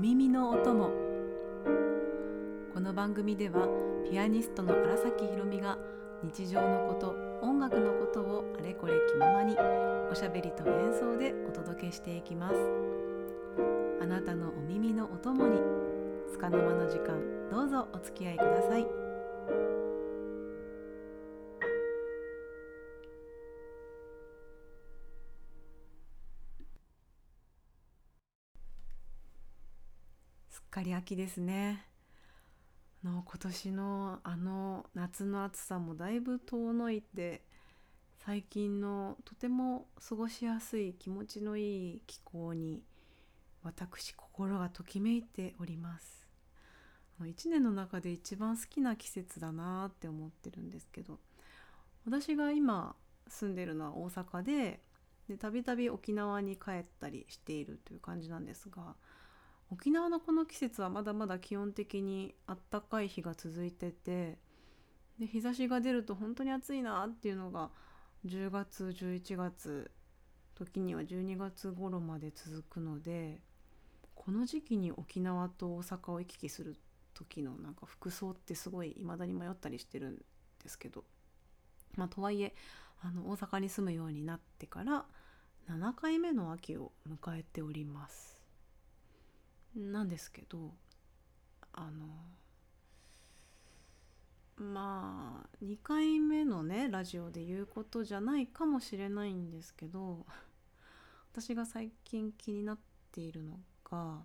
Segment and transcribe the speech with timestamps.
[0.00, 0.92] 耳のお供
[2.72, 3.66] この番組では
[4.08, 5.76] ピアニストの荒崎ひろみが
[6.22, 9.56] 日常のこと音楽のことをあれこれ気ままに
[10.08, 12.54] おしゃべりと演奏でお届けしていきます。
[14.00, 15.58] あなたのお耳のお供に
[16.32, 17.20] 束の間の時間
[17.50, 19.07] どうぞお付き合いください。
[30.98, 31.84] すっかり秋ですね。
[33.04, 37.44] の今年のあの夏の暑さもだいぶ遠のいて
[38.26, 42.82] 最近のとても過ごしやすい気持ちのいい気候に
[43.62, 46.26] 私心がときめいております。
[47.20, 51.18] 1年の中で一番好きな季節だなって思ってるんですけど
[52.06, 52.94] 私が今
[53.28, 54.80] 住んでるのは大阪で
[55.40, 58.94] たびたび沖縄に帰ったりしているという感じなんですが
[59.70, 64.38] 沖縄のこの季節はまだまだ基本的にあったかい日が続いてて
[65.18, 67.70] で日差しが出ると本当に暑いなっていうのが
[68.26, 69.90] 10月11月
[70.54, 73.40] 時には12月頃まで続くので
[74.14, 76.76] この時期に沖縄と大阪を行き来する
[77.14, 80.16] 時のなんか服装ってすごい未だに迷ったりしてるん
[80.62, 81.04] ですけど
[81.96, 82.54] まあとはいえ
[83.02, 85.04] あの大阪に住むようになってから
[85.70, 88.37] 7回目の秋を迎えております。
[89.78, 90.74] なんですけど
[91.72, 92.06] あの
[94.56, 100.26] まあ2回目のねラジオで言うことじゃないかもしれないんですけど
[101.32, 102.78] 私が最近気になっ
[103.12, 104.24] ているのが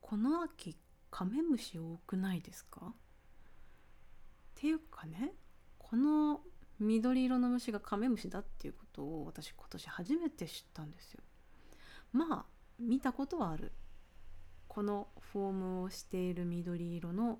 [0.00, 0.76] この秋
[1.10, 2.86] カメムシ多くないですか？
[2.86, 2.92] っ
[4.56, 5.32] ていうかね
[5.78, 6.40] この
[6.80, 11.22] 緑色の虫がカメムシだっていうことを私今年初めて知ったんですよ。
[12.12, 13.72] まあ見たことはある。
[14.68, 17.38] このフォームをしている緑色の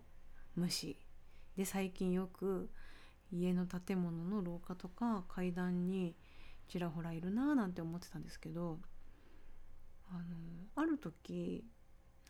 [0.57, 0.99] 虫。
[1.57, 2.71] で最近よく
[3.33, 6.15] 家の建物の廊下とか階段に
[6.69, 8.79] ちらほらいるなーなんて思ってたんですけど
[10.11, 10.23] あの
[10.77, 11.65] ある時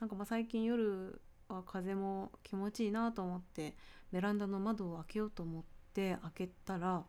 [0.01, 3.77] なんかまあ最近夜は風も気持ちいいなと思って
[4.13, 5.63] ベランダの窓を開けようと思っ
[5.93, 7.05] て開けたら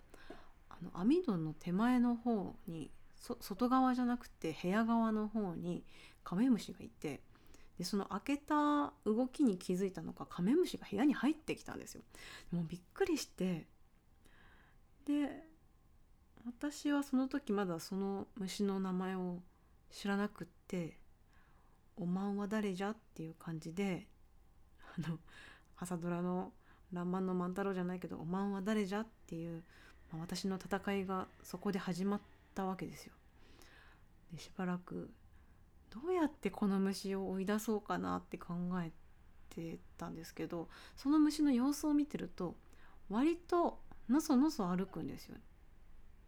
[0.69, 5.84] あの網戸の手前の方に外側じゃなくて部屋側の方に
[6.24, 7.22] カメムシがいて
[7.78, 12.02] でその開けた動きに気づいたのかカメムシが部屋に入ってきたんですよ。
[12.52, 13.66] もうびっくりして
[15.06, 15.48] で
[16.46, 19.40] 私はその時まだその虫の名前を
[19.92, 20.98] 知らなくって
[21.98, 24.08] 「おまんは誰じゃ?」っていう感じで
[24.98, 25.20] あの
[25.78, 26.54] 朝ドラの
[26.94, 29.64] 「らんまんの万太郎」じゃないけど「おまんは誰じゃ?」っていう、
[30.12, 33.14] まあ、私の戦いがそこで始まってたわけですよ。
[34.32, 35.12] でしばらく
[35.92, 38.92] どうやってこの虫を追い出そうかなって考え
[39.50, 42.56] てたんですけどその虫の様子を見てると
[43.10, 43.80] 割と
[44.10, 45.36] のそのそ歩くんですよ。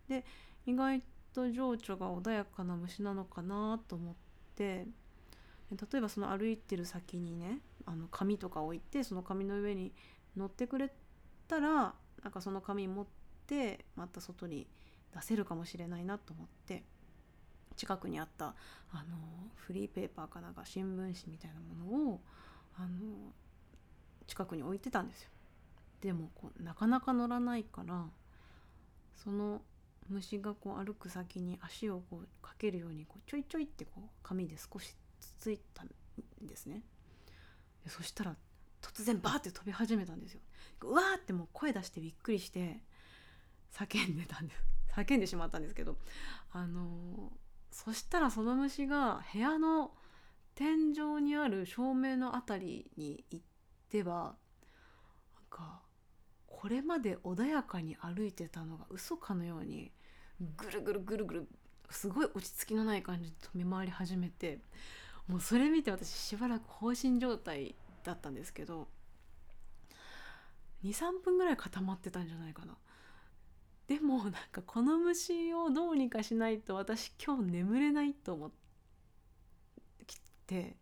[0.07, 0.23] で
[0.65, 1.01] 意外
[1.33, 4.15] と情緒が穏やかな虫なのかなと思っ
[4.55, 4.87] て
[5.71, 9.91] 例えばその歩いてる先にねあの紙とか置いてその紙の上に
[10.35, 10.91] 乗ってくれ
[11.47, 13.05] たらなんかその紙持っ
[13.45, 14.67] てまた外に
[15.17, 16.83] 出せるかもしれないなと思って
[17.75, 18.55] 近くにあった
[18.91, 19.17] あの
[19.55, 21.59] フリーペーパーかなんか新聞紙みたいな
[21.91, 22.21] ものを
[22.77, 22.87] あの
[24.27, 25.29] 近くに置いてたんですよ。
[26.01, 28.05] でもこうなかなか乗らないから
[29.15, 29.61] その
[30.09, 35.89] 虫がこう歩く先に足をこうかけるようにこうちょいちょいってこう紙で少しつついたん
[36.41, 36.83] ですね。
[37.83, 38.35] でそしたら
[38.81, 40.41] 突然バーって飛び始めたんですよ。
[40.83, 42.79] うわーってもう声出してびっくりして
[43.71, 45.97] 叫んでたんです叫んでしまったんですけど
[46.51, 47.31] あの
[47.71, 49.91] そしたらその虫が部屋の
[50.55, 53.45] 天井にある照明の辺りに行っ
[53.89, 55.81] てはなんか
[56.47, 59.91] これまで穏やかに歩いてたのが嘘かのように
[60.57, 61.47] ぐるぐるぐるぐる
[61.91, 64.59] すごい落ち着きのない感じで飛び回り始めて
[65.27, 68.87] もうそれ見て私しばらく放心状態だったんですけど
[70.83, 72.77] 23分ぐらい固まってたんじゃないかな。
[73.87, 78.51] でもなんかこの虫をどうにかしないと私今日眠れないと思っ
[79.99, 80.75] てきて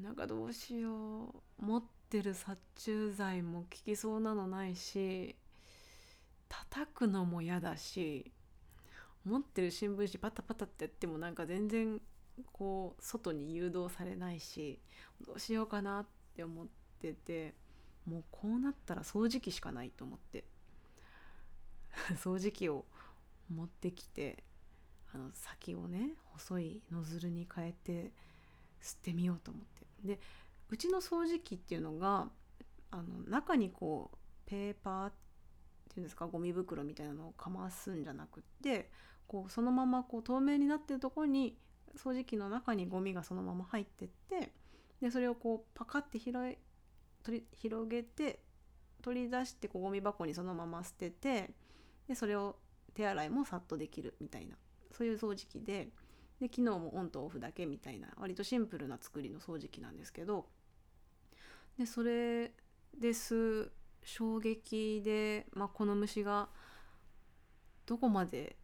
[0.00, 1.26] なんかどうしよ
[1.60, 1.64] う。
[1.64, 5.36] 持ってる殺虫剤も効きそうなのないし
[6.48, 8.30] 叩くのも嫌だし
[9.24, 12.00] 持ってる新聞紙パタパタってやってもなんか全然
[12.52, 14.78] こう外に誘導されないし
[15.26, 16.06] どうしようかなっ
[16.36, 16.66] て思っ
[17.00, 17.54] てて
[18.04, 20.44] もうこうなったら掃除機しかないと思って。
[22.16, 22.84] 掃除機を
[23.48, 24.44] 持ってきて
[25.12, 28.12] あの先をね細いノズルに変えて
[28.80, 29.86] 吸ってみようと思って。
[30.04, 30.20] で
[30.70, 32.30] うちの掃除機っていうのが
[32.90, 35.12] あの中にこうペーパーっ
[35.88, 38.90] ていうんですかゴミ袋みたいなのをかますんじゃなくって
[39.26, 41.56] こうそのままこう透明になってるとこに
[41.96, 44.52] 掃除機の中にゴミがそのまま入ってって
[45.00, 46.58] でそれをこうパカッて広い
[47.22, 48.40] 取り広げて
[49.02, 51.50] 取り出してこうゴミ箱にそのまま捨てて
[52.08, 52.56] でそれを
[52.94, 54.56] 手洗いもさっとできるみたいな。
[54.92, 55.88] そういう掃除機で
[56.40, 60.46] で機能もオンとオフだけみたいな割とシンプルな作りの掃除機なんですけど。
[61.78, 62.52] でそれ
[62.96, 63.72] です
[64.04, 66.48] 衝撃で、まあ、この虫が
[67.86, 68.56] どこまで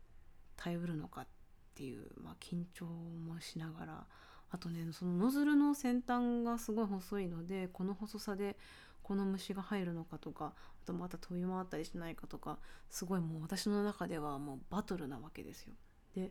[0.57, 1.27] 耐えうるのかっ
[1.75, 4.07] ていう、まあ、緊張もしながら。
[4.53, 8.57] あとねそのノズルの先端がすごい細いのでこの細さで
[9.03, 12.59] この虫が入るのかとかあとまた飛び回ったりしないかとか
[12.89, 15.75] すごいもう私の中ではもうバトルなわけですよ。
[16.15, 16.31] で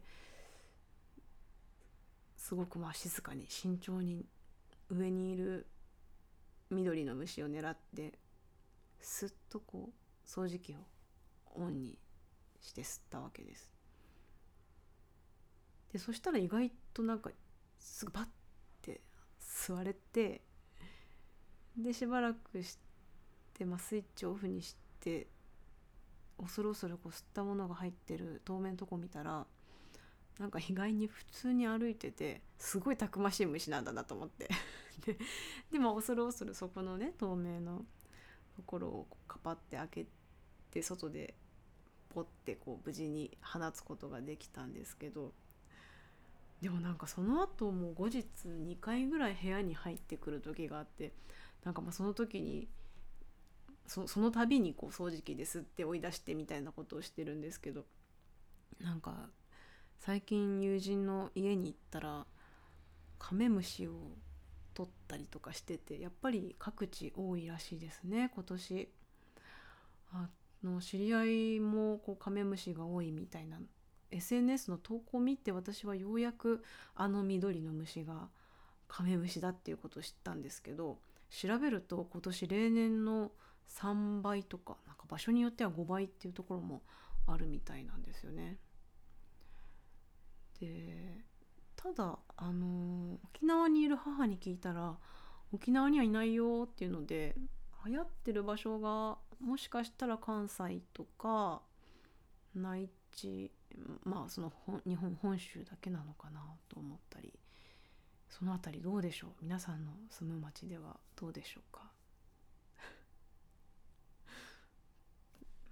[2.38, 4.26] すごくまあ静かに慎重に
[4.90, 5.68] 上にいる
[6.70, 8.18] 緑の虫を狙って
[9.02, 10.78] すっとこう掃除機を
[11.56, 11.98] オンに
[12.62, 13.72] して吸ったわけです。
[15.92, 17.32] でそしたら意外となんか
[17.80, 18.26] すぐバッ
[18.82, 19.02] て
[19.42, 20.42] 吸われて
[21.78, 22.78] でしばらくし
[23.54, 25.28] て、まあ、スイッチオフにして
[26.38, 29.46] 恐る恐るこう吸ったものが入ってる透明のとこ見たら
[30.40, 34.50] なんか意外に普通に歩いててすごいたくましい虫なんだなと思って。
[35.06, 35.18] で
[35.72, 37.86] でも恐る恐るそこのね透明の
[38.56, 40.06] ところをカパって開け
[40.72, 41.36] て外で
[42.10, 45.34] ポッてこう無事に放つことができたんですけど
[46.62, 51.14] でもなんかその後も後日2回ぐらい部屋に入ってくる時があって
[51.64, 52.68] なんかまあその時に
[53.86, 57.86] その度にこう掃除機ですって追い出してみたいなことをしてるんですけど
[58.80, 59.30] なんか
[60.00, 62.26] 最近友人の家に行ったら
[63.18, 63.94] カメムシを
[64.74, 68.90] 取ったりとかしててやっぱり各地多いらしいですね今年。
[70.12, 70.28] あ
[70.64, 73.60] の知り合いもこうカメムシが多いみたいな。
[74.12, 76.64] SNS の投稿を見て私はようやく
[76.96, 78.30] あの緑の虫が
[78.88, 80.98] カメムシだっていうことを知ったんですけど
[81.30, 83.32] 調べると今年例年の
[83.70, 86.82] 3倍とかなんか場所によっては5倍っていうところも
[87.28, 88.58] あるみたいなんですよね。
[90.60, 91.24] で
[91.76, 94.98] ただあの沖縄にいる母に聞いたら
[95.54, 97.36] 沖縄にはいないよっていうので
[97.86, 101.62] 流行ってる場所がもしかしたら関西とか
[102.54, 103.52] 内地
[104.04, 104.52] まあその
[104.86, 107.34] 日本本州だけなのかなと思ったり
[108.30, 109.32] その辺りどうでしょう？
[109.42, 111.92] 皆さんの住む町ではどうでしょうか？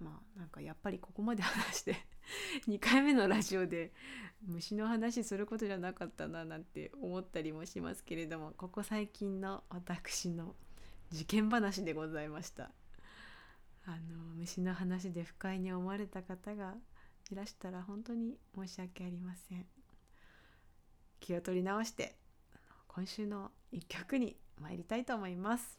[0.00, 1.96] まあなんかやっぱりここまで話して
[2.68, 3.92] 2回目のラジオで
[4.42, 10.54] 虫の話することじゃなかったななんて思ったりもしますけれどもここ最近の私の
[11.10, 12.70] 事件話でございました。
[13.86, 16.76] あの虫の話で不快に思われた方が
[17.30, 19.66] いらしたら本当に申し訳ありません。
[21.20, 22.14] 気を取り直して
[22.98, 25.78] 今週の一曲に参りたいと思います。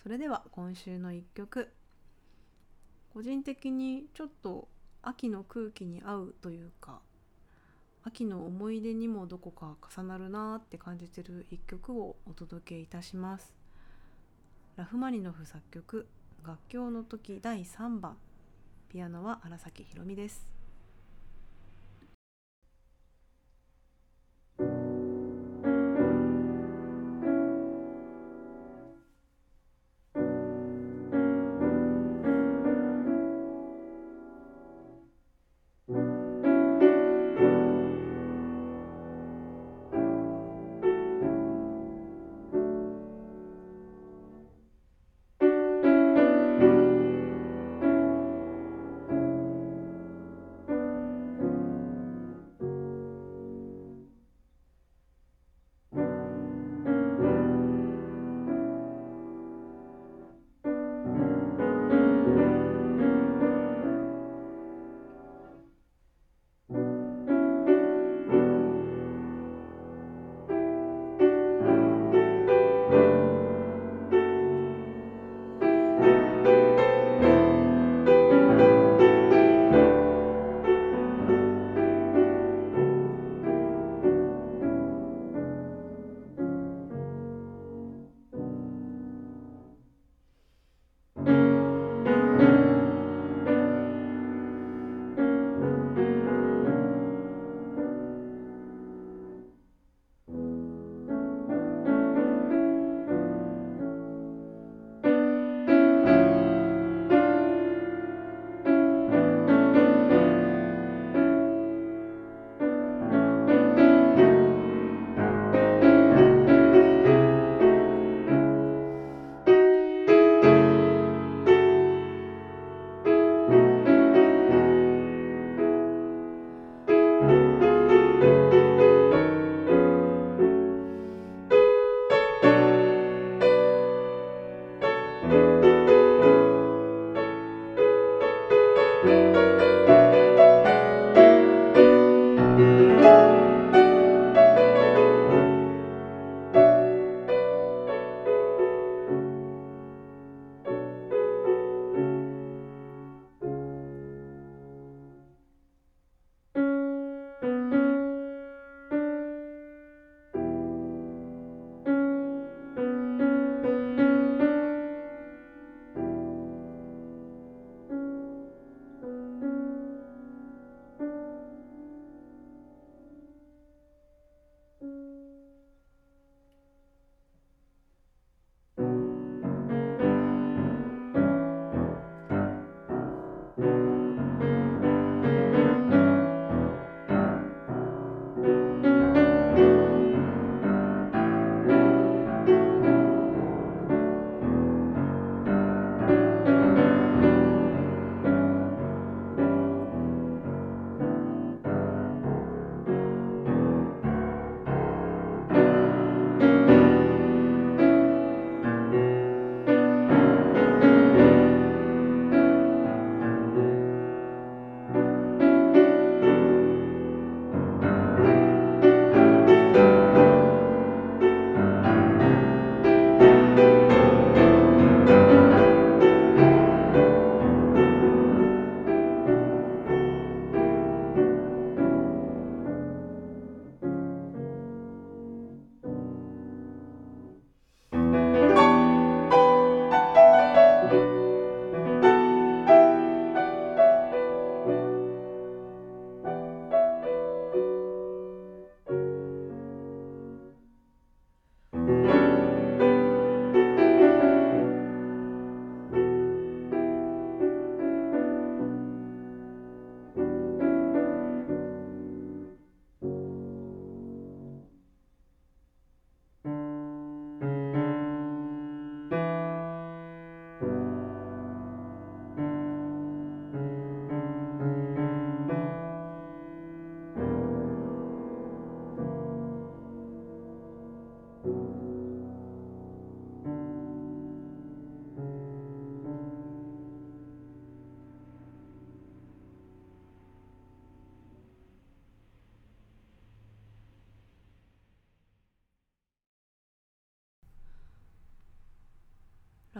[0.00, 1.72] それでは今週の一曲。
[3.12, 4.68] 個人的にちょっと
[5.02, 7.00] 秋の空気に合うというか
[8.04, 13.65] 秋の思い出にもどこか重なるなって感じてる一曲をお届けいたします。
[14.76, 16.06] ラフマニノフ作曲
[16.46, 18.18] 楽曲の時第3番
[18.90, 20.55] ピアノは荒崎宏美です。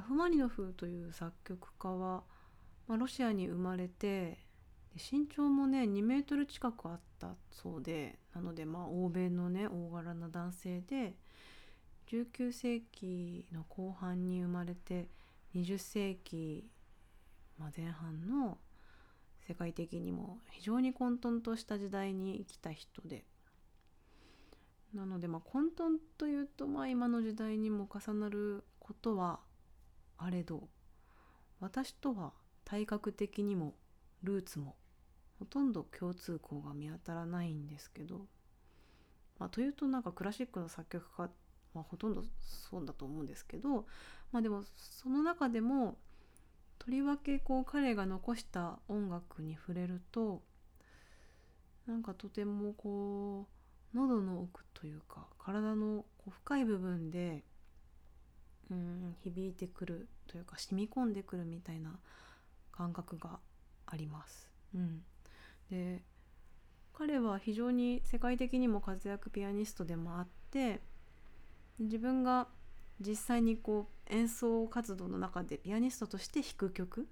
[0.06, 2.22] フマニノフという作曲家は、
[2.86, 4.38] まあ、ロシアに生まれて
[4.94, 11.16] 身長もね2メートル近くあったそうでなのでまあ欧米のね大柄な男性で
[12.10, 15.08] 19世紀の後半に生まれて
[15.56, 16.70] 20世紀、
[17.58, 18.58] まあ、前半の
[19.48, 23.24] 世界的にも非常に混沌とした時代に生きた人で。
[24.94, 29.40] なのでまあ混沌というとまあ今の時代にも重なることは
[30.18, 30.68] あれど
[31.60, 32.32] 私とは
[32.64, 33.74] 体格的にも
[34.22, 34.76] ルーツも
[35.38, 38.26] ほとんど共通項が見当たらないんですけど、
[39.38, 41.30] まあ、というとなんかクラシックの作曲家
[41.74, 43.86] はほとんどそうだと思うんですけど、
[44.32, 45.98] まあ、でもその中でも
[46.78, 50.42] とりわけこう彼が残した音楽に触れると
[51.86, 53.46] なんかとてもこ
[53.94, 57.44] う喉の奥というか体のこう深い部分で
[58.70, 61.98] うん響いてくるというか染み込んでくるみたいな
[62.72, 63.38] 感覚が
[63.86, 64.50] あります。
[64.74, 65.02] うん、
[65.70, 66.02] で
[66.92, 70.80] 彼は非常に世界的にも活躍ピアニストでもあって
[71.78, 72.48] 自分が
[73.00, 77.06] 実際にこう演奏活動の中でピアニストとして弾く曲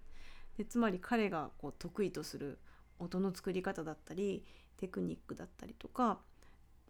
[0.56, 2.58] でつまり彼がこう得意とする
[2.98, 4.44] 音の作り方だったり
[4.78, 6.18] テクニックだったりとか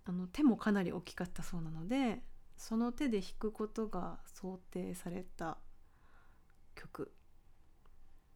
[0.04, 2.20] あの手もかなり大きかったそうなので
[2.66, 5.58] その手で弾くことが想定された
[6.74, 7.12] 曲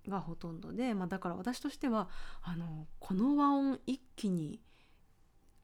[0.07, 2.11] がほとんどで、まあ、だから私としては
[2.43, 4.61] あのこの和音一気に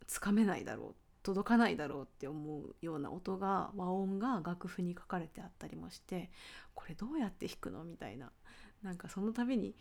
[0.06, 6.30] つかめないだろう届かないだろうって思うような音が和音が楽譜に書かれてあったりもして
[6.74, 8.32] これどうやって弾くのみたいな
[8.82, 9.76] なんかその度に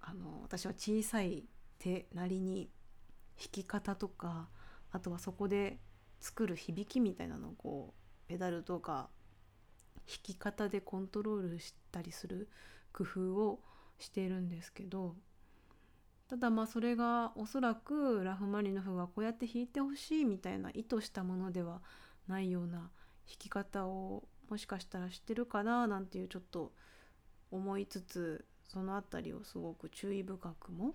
[0.00, 1.46] あの私は小さい
[1.80, 2.70] 手なりに
[3.36, 4.48] 弾き方とか
[4.92, 5.80] あとはそこで
[6.20, 7.99] 作る響きみたいなのをこう
[8.30, 9.08] ペダルとか
[10.06, 12.48] 弾き方でコントロールしたりする
[12.92, 13.58] 工夫を
[13.98, 15.16] しているんですけど
[16.28, 21.80] ただまあそれがおそらくラフマニノフがこうやって弾いてほしいみたいな意図したものでは
[22.28, 22.90] ないような弾
[23.26, 26.70] き方をもしかしたら知ってるかななんていうちょっと
[27.50, 30.94] 思いつつその辺りをすごく注意深くも。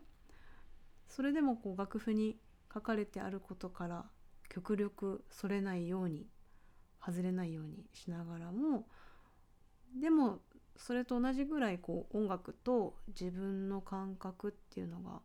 [1.10, 2.38] それでもこう楽譜に
[2.74, 4.06] 書かれてあることから
[4.48, 6.28] 極力それないように
[7.06, 8.88] 外れないようにしながらも
[10.00, 10.40] でも
[10.78, 15.22] それと同じぐらいこう音楽と自分の感覚っていうのが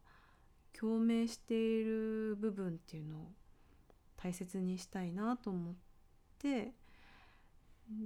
[0.79, 3.29] 共鳴している部分っていうのを
[4.17, 5.75] 大切にしたいなと思っ
[6.39, 6.73] て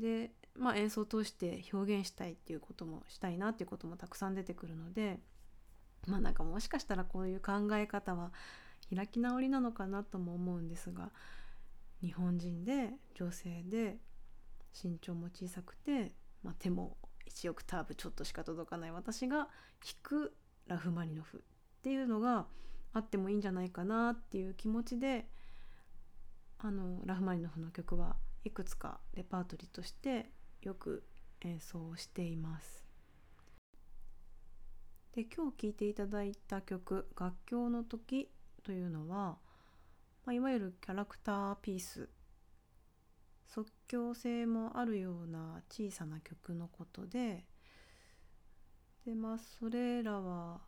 [0.01, 5.19] で、まあ、演奏を通して表現したいっていうこともしたいなっていうこともたくさん出てくるので
[6.07, 8.31] まあなんかもしかしたらこういう考え方は
[8.95, 11.11] 開き直りなのかなとも思うんですが
[12.05, 13.97] 日本人で女性で
[14.83, 16.99] 身長も小さくて、まあ、手も
[17.33, 19.49] 1オクターブちょっとしか届かない私が弾
[20.03, 20.35] く
[20.67, 21.41] ラフマニノフっ
[21.83, 22.47] ていうのが
[22.93, 25.27] あってもいいんじゃないかなっていう気持ちで
[26.59, 30.31] あのラフマニノフの曲はいくつかレパートリーとして
[30.61, 31.05] よく
[31.41, 32.85] 演奏しています。
[35.15, 38.31] で今日聴いていただいた曲「楽境の時」
[38.65, 39.39] というのは、
[40.25, 42.09] まあ、いわゆるキャラクターピース。
[43.47, 47.47] 即興性もあるような小さな曲のことで。
[49.05, 50.61] でまあそれらは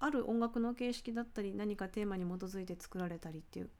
[0.00, 3.70] ある音楽の形式だったり何かテーマに基づいて作られたりっていう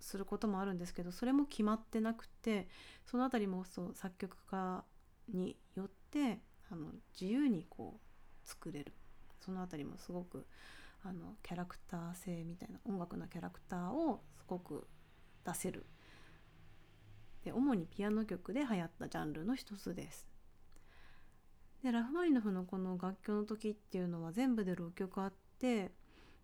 [0.00, 2.68] することもあるんですけどそれも決まってなくて
[3.04, 4.84] その辺りもそう作曲家
[5.32, 8.92] によってあの自由にこう作れる。
[9.40, 10.46] その辺りもすごく
[11.04, 14.86] あのキャラクター性みたいな音楽のキャラクターをすごく
[15.44, 15.86] 出せる
[17.44, 20.28] で主にピアノ曲で流行ったジャンルの一つです。
[21.82, 25.92] でラフマニノフのこの楽曲の時っていうのは全部で6曲あって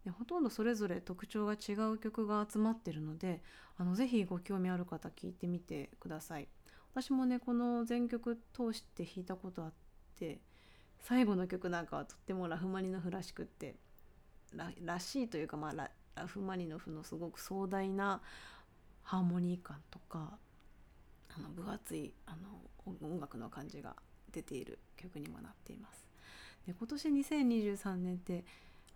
[0.05, 3.43] でほとんどそれぞれ特徴が違う曲が集まってるので
[3.77, 6.49] あのぜひご興味ある方聞いてみてください。
[6.93, 9.73] 私もねこの全曲通して弾いたことあっ
[10.17, 10.41] て
[11.01, 13.75] 最後の曲なんかはとってもラフマニノフらしくって
[14.85, 18.21] らしいというか、まあ、ラフマニノフのすごく壮大な
[19.03, 20.39] ハーモニー感とか
[21.37, 23.97] あの分厚いあの音楽の感じが
[24.33, 26.07] 出ている曲にもなっています。
[26.67, 28.45] で今年2023年って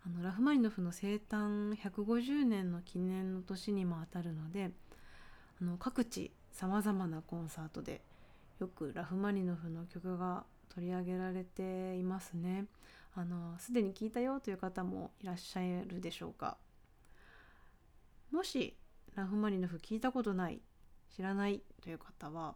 [0.05, 4.71] あのラフマニノフの生誕150年の記念の年にもあたるので
[5.61, 8.01] あの各地さまざまなコンサートで
[8.59, 12.65] よくラフマニノフの曲が取り上げられていますね。
[13.15, 16.57] あのすでに聞いたよという方もいらっしゃるでしょうか。
[18.31, 18.77] もし
[19.15, 20.61] ラフマニノフ聞いたことない
[21.15, 22.55] 知らないという方は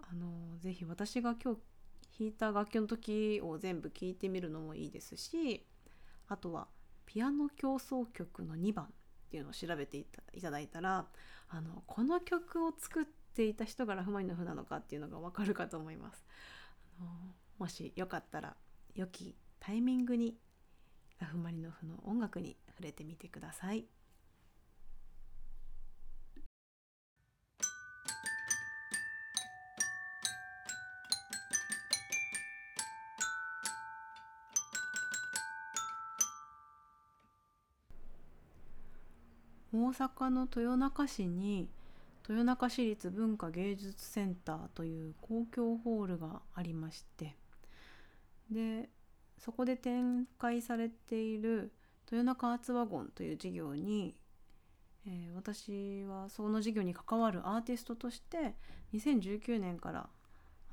[0.00, 1.60] あのぜひ私が今日
[2.18, 5.64] 弾いた楽器の時を全部聴いてみるのもいいですし
[6.26, 6.66] あとは
[7.06, 8.88] ピアノ協奏曲の2番っ
[9.30, 10.04] ていうのを調べてい
[10.42, 11.06] ただいたら
[11.48, 16.24] あのこの曲を作っていた人がラフマニノフなのかっていうのがわかるかと思います。
[17.00, 17.08] あの
[17.58, 18.56] もしよかったら
[18.98, 20.34] 良きタイミングに
[21.20, 23.86] ラフマニノフの音楽に触れてみてください。
[39.72, 41.68] 大阪の豊中市に
[42.28, 47.36] 豊中市立文化芸術センターという公共ホールがありまして
[48.50, 48.88] で
[49.38, 51.72] そこで展開されている
[52.10, 54.16] 豊中アーツワゴンという事業に、
[55.06, 58.54] えー、私はその事業に関わるアーティストとして
[58.94, 60.08] 2019年から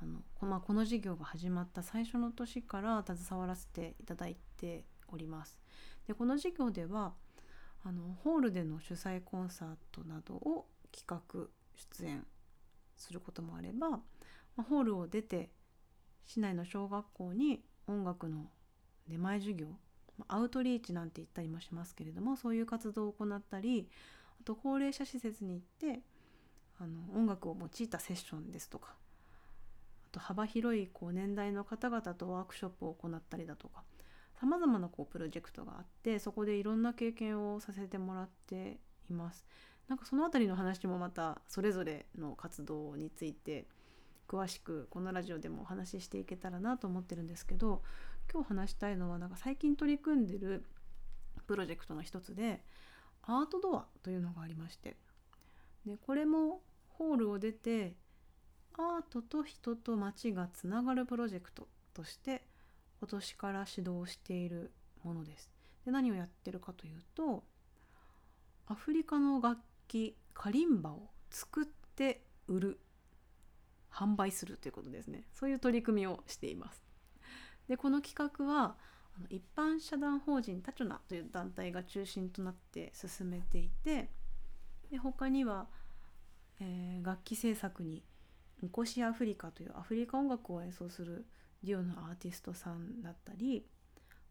[0.02, 5.58] あのこ,、まあ、この事業が始まった最初の年から携わらせていただいております。
[6.06, 7.14] でこの事業では
[7.84, 12.26] あのホールでの主催コンサートなどを企画出演
[12.96, 14.00] することもあれば、ま
[14.58, 15.50] あ、ホールを出て
[16.26, 18.46] 市内の小学校に音楽の
[19.08, 19.68] 出前授業
[20.28, 23.88] アウトリーチなんて言ったりもしますけれどもそういう活動を行ったり
[24.40, 26.00] あと高齢者施設に行って
[26.78, 33.82] あの音楽を用いたセッションですとかあと幅広いこう年代の方々とワークショップを行ったりだとか
[34.38, 39.46] さまざまなこうプロジェクトがあってそこでいろんな経験をさせてもらっています。
[39.88, 43.66] なんかその辺りの話もまたそれぞれの活動について
[44.28, 47.82] 詳しくこのラジオでもお話ししていけたらなと思ってるんですけど
[48.32, 50.64] 今日話したいのはなんか最近取り組んでる
[51.46, 52.62] プロジェクトの一つで
[53.22, 54.96] アートドアというのがありまして
[55.86, 57.94] でこれもホールを出て
[58.74, 62.42] アートと人と街がつながるプロジェクトとして
[63.00, 65.50] 今年から指導しているものです。
[65.84, 67.44] で何をやってるかというと
[68.66, 72.80] アフリカの楽器カリンバを作って売る
[73.96, 76.82] 販売するということですねそういう取り組みをしています。
[77.68, 78.76] でこの企画は
[79.30, 84.10] 一般社団法人タチョナという団体が中心となって進めていて
[84.90, 85.66] で他には、
[86.60, 88.04] えー、楽器制作に
[88.62, 91.26] ニコシアフリカというアフリカ音楽を演奏する
[91.64, 93.66] デュオのアーティストさんだったり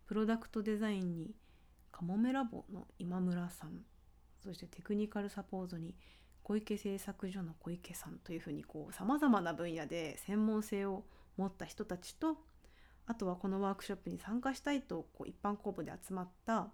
[0.06, 1.36] プロダクトデザインに
[1.92, 3.82] カモメラボの今村さん
[4.44, 5.96] そしてテクニカルサポートに
[6.46, 11.04] 小池製作所の小池さんというふうにさまざまな分野で専門性を
[11.38, 12.38] 持った人たちと
[13.08, 16.68] あとはこのワークショップに参加したいとこう一般公募で集まった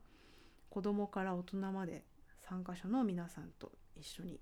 [0.70, 2.04] 子どもから大人まで
[2.50, 4.42] 参加者の皆さんと一緒に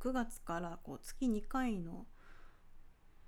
[0.00, 2.06] 9月からこう月2回の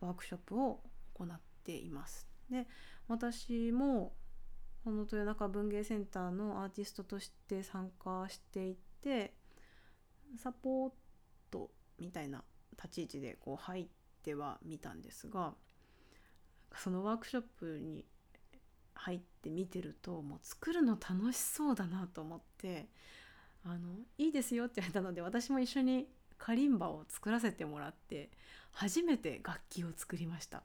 [0.01, 0.81] ワークショップを
[1.15, 2.27] 行っています。
[2.51, 2.67] で
[3.07, 4.15] 私も
[4.83, 9.35] この豊中文芸センターのアーティストとして参加していて
[10.39, 10.91] サポー
[11.51, 13.87] トみたいな立ち位置でこう入っ
[14.23, 15.55] てはみたんですが
[16.77, 18.05] そのワークショップに
[18.95, 22.89] 入って見てるともう作るの楽しそうだなと思って
[23.65, 23.79] あの
[24.19, 26.07] いいですよって言われたので私も一緒に
[26.39, 28.31] カリンバを作らせてもらって
[28.73, 30.63] 初めて楽器を作りました。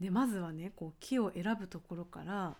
[0.00, 2.56] でまずはねこう木を選ぶところから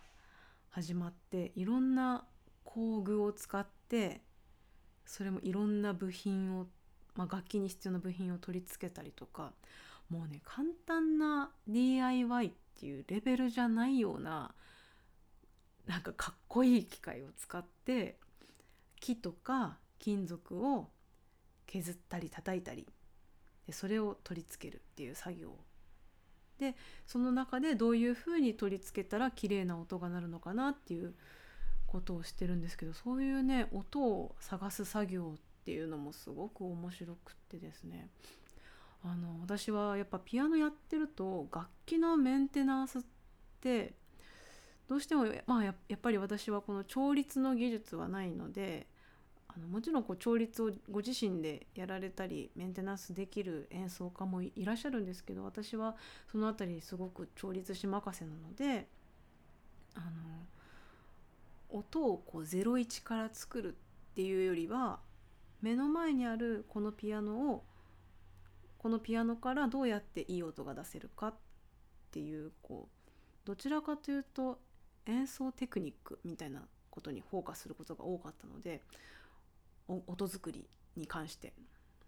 [0.69, 2.25] 始まっていろんな
[2.63, 4.21] 工具を使って
[5.07, 6.67] それもいろんな部品を、
[7.15, 9.53] まあ、楽器に必要な部品を取り付けたりとか
[10.09, 14.53] もうね簡単な DIY っていうレベルじゃないような
[15.87, 18.17] なんかかっこいい機械を使って
[18.99, 20.87] 木とか金属を
[21.65, 22.87] 削ったり叩いたり
[23.65, 25.55] でそれを取り付けるっていう作業。
[26.59, 31.13] でその中でどういうふうに取り付けたら綺麗な音が鳴るのかなっていう
[31.87, 38.09] ことをしてるんですけどそういうね音を探す作業っていうのもすごく面白くってですね。
[39.03, 43.01] あの私はやっぱピアノやってると楽器のメンテナンスっ
[43.61, 43.93] て
[44.87, 48.87] どうしてもまあやっぱり私はこの調律の技術はないので
[49.47, 55.95] あのもちろんこう調律をご自身でやられたりメンテナンスできる演奏家もいらっしゃるんですけど私は
[56.31, 58.87] その辺りすごく調律師任せなので
[59.95, 60.05] あの
[61.69, 64.99] 音をこう01から作るっていうよりは
[65.61, 67.63] 目の前にあるこのピアノを
[68.77, 71.33] このピアノからどうやっていい音が出せるかっ
[72.11, 74.59] ていうこうどちらかというと
[75.05, 78.81] 演奏テクニックみたいなことにフォーカスすることが多かったので
[79.87, 81.53] 音作りに関して。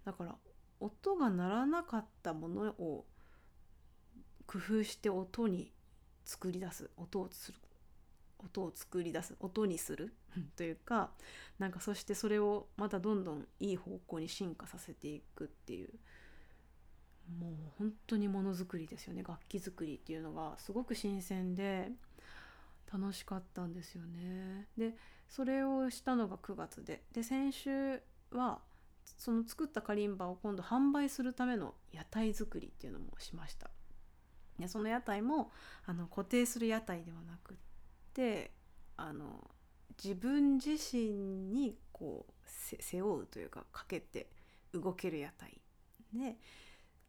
[0.05, 0.35] だから
[0.79, 3.05] 音が鳴らなかったものを
[4.47, 5.71] 工夫して音に
[6.25, 7.59] 作り出す音をする。
[8.39, 10.13] 音を作り出す音にする？
[10.55, 11.11] というか
[11.57, 15.89] なんかそしてそれをまたどんどんいい方向に進化させていくっていう
[17.37, 21.91] もう本当にものづくりですよね楽器作りっていうのがすごく新鮮で
[22.91, 24.67] 楽しかったんですよね。
[24.77, 24.95] で
[25.27, 28.61] それをしたのが9月でで先週は
[29.17, 33.69] その作ったカリンバを今度販売するための屋台作りっていうのもしました。
[34.57, 35.51] でその屋台も
[35.85, 37.57] あの固定する屋台ではなくっ
[38.13, 38.51] て
[38.97, 39.49] あの
[40.01, 41.09] 自分自身
[41.51, 44.29] にこう背負うというかかけて
[44.73, 45.59] 動ける屋台。
[46.13, 46.37] で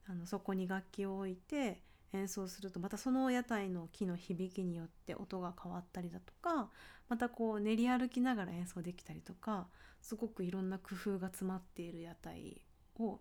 [0.07, 1.83] あのそこに楽器を置いて
[2.13, 6.69] 演奏するとまたその屋台の木の響きによって音が変わったりだとか
[7.09, 9.69] またこう練り歩きながら演奏できたりとか
[10.01, 12.61] すごくいろんな工夫が詰まっている屋台
[12.99, 13.21] を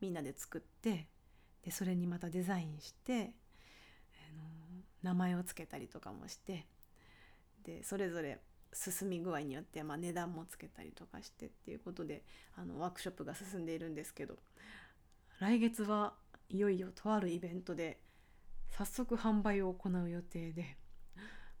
[0.00, 1.06] みんなで作って
[1.62, 3.32] でそれにまたデザインして、
[4.30, 4.42] あの
[5.02, 6.66] 名前を付けたりとかもして
[7.64, 8.38] でそれぞれ
[8.72, 12.22] 進み具合によって、まあ、値段もつけたりとかしてっていうことで
[12.56, 14.36] あのワークショップが進んでいるんですけど
[15.40, 16.14] 来月は
[16.48, 17.98] いよいよとあるイベントで
[18.70, 20.76] 早速販売を行う予定で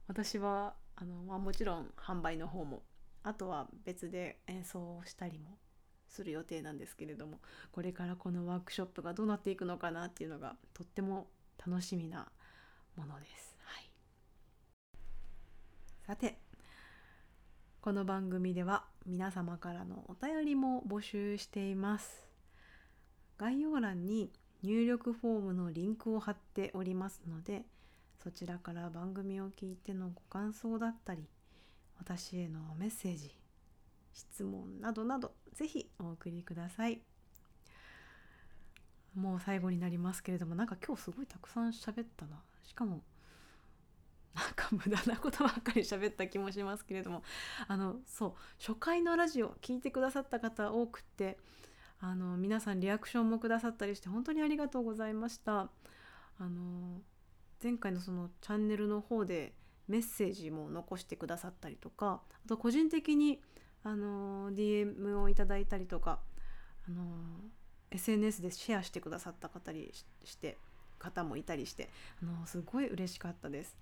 [0.08, 2.82] 私はあの、まあ、もちろん販売の方も
[3.22, 5.58] あとは別で演奏をしたりも
[6.08, 7.40] する予定なんですけれども
[7.72, 11.28] これからこのワークショップがどうなっていくのかなっていうのがとっても
[11.64, 12.28] 楽しみな
[12.96, 13.53] ものです。
[16.06, 16.36] さて
[17.80, 22.26] この番組では皆様からのお便りも募集しています。
[23.38, 24.30] 概要欄に
[24.62, 27.62] 入力フォームのリンクを貼っておりますので
[28.22, 31.24] そちらから番組を聞いてのご感想だったり
[31.98, 33.34] 私へのメッセージ
[34.12, 37.00] 質問などなどぜひお送りください
[39.14, 43.00] もう最後になりますけれどもなんか今日すごいたくさん喋ったなしかも
[44.34, 47.22] なんか無駄なことばっかり喋った気もしますけれども
[47.68, 51.38] あのそう初回のラジオ聞いてくださった方多くて
[52.00, 55.68] あの皆さんリアクションもくださったりして本当にありがとうございましたあ
[56.40, 57.00] の
[57.62, 59.54] 前回のそのチャンネルの方で
[59.88, 63.40] メッセージも残してくださったりとかあと個人的に
[63.84, 66.18] あの DM をいただいたりとか
[66.88, 67.04] あの
[67.90, 69.92] SNS でシェアしてくださった方に
[70.24, 70.58] して
[70.98, 71.90] 方もいたりして
[72.22, 73.76] あのすごい嬉しかったです。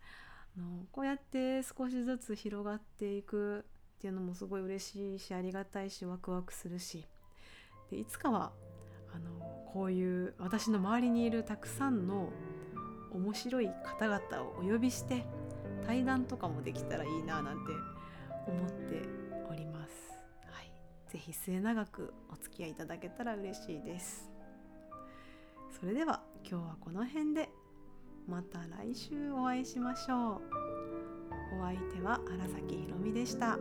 [0.56, 3.62] のこうやって少しずつ広がっていくっ
[4.00, 7.06] ていうのもすごい嬉しいしありがたいしワクワクするし
[7.90, 8.52] でいつかは
[9.14, 9.30] あの
[9.72, 12.30] こういう私の周りにいるたくさんの
[13.12, 15.24] 面白い方々をお呼びして
[15.86, 17.72] 対談とかもできたらいいななんて
[18.46, 19.02] 思って
[19.50, 20.12] おります。
[20.46, 20.72] はい、
[21.10, 24.30] ぜひ末永くお付き合いいただけたら嬉しいです。
[25.78, 27.50] それでは今日はこの辺で
[28.28, 30.40] また来週お会いしましょ
[31.54, 31.58] う。
[31.60, 33.58] お相手は荒崎ひろみでした。